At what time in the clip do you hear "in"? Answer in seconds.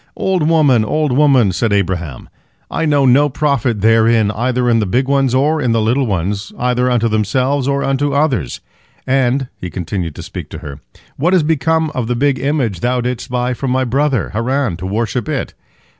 4.67-4.79, 5.61-5.73